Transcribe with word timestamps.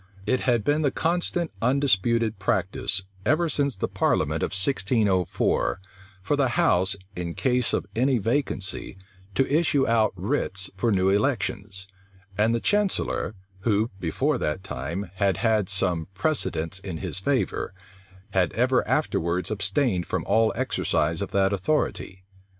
It 0.25 0.39
had 0.39 0.63
been 0.63 0.81
the 0.81 0.89
constant, 0.89 1.51
undisputed 1.61 2.39
practice, 2.39 3.03
ever 3.23 3.47
since 3.47 3.75
the 3.75 3.87
parliament 3.87 4.41
in 4.41 4.45
1604, 4.47 5.79
for 6.23 6.35
the 6.35 6.47
house, 6.47 6.95
in 7.15 7.35
case 7.35 7.71
of 7.71 7.85
any 7.95 8.17
vacancy, 8.17 8.97
to 9.35 9.45
issue 9.47 9.87
out 9.87 10.11
writs 10.15 10.71
for 10.75 10.91
new 10.91 11.11
elections; 11.11 11.85
and 12.35 12.55
the 12.55 12.59
chancellor, 12.59 13.35
who, 13.59 13.91
before 13.99 14.39
that 14.39 14.63
time, 14.63 15.11
had 15.17 15.37
had 15.37 15.69
some 15.69 16.07
precedents 16.15 16.79
in 16.79 16.97
his 16.97 17.19
favor, 17.19 17.71
had 18.31 18.51
ever 18.53 18.83
afterwards 18.87 19.51
abstained 19.51 20.07
from 20.07 20.25
all 20.25 20.51
exercise 20.55 21.21
of 21.21 21.29
that 21.29 21.53
authority. 21.53 22.23